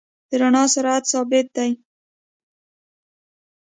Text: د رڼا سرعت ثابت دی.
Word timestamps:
د 0.29 0.31
رڼا 0.41 0.63
سرعت 0.73 1.03
ثابت 1.11 1.47
دی. 1.55 1.71